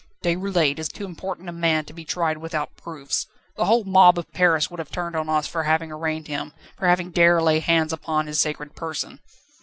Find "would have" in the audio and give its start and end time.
4.71-4.89